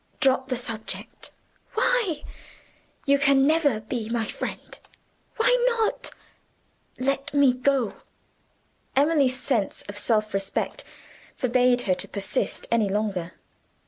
[0.19, 1.29] "Drop the subject."
[1.75, 2.23] "Why?"
[3.05, 4.79] "You can never be my friend."
[5.37, 6.09] "Why not?"
[6.97, 7.93] "Let me go!"
[8.95, 10.83] Emily's sense of self respect
[11.35, 13.33] forbade her to persist any longer.